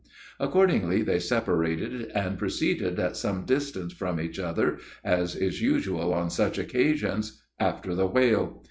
Accordingly 0.39 1.03
they 1.03 1.19
separated, 1.19 2.11
and 2.15 2.39
proceeded 2.39 2.99
at 2.99 3.15
some 3.15 3.45
distance 3.45 3.93
from 3.93 4.19
each 4.19 4.39
other, 4.39 4.79
as 5.03 5.35
is 5.35 5.61
usual 5.61 6.11
on 6.11 6.31
such 6.31 6.57
occasions, 6.57 7.39
after 7.59 7.93
the 7.93 8.07
whale. 8.07 8.59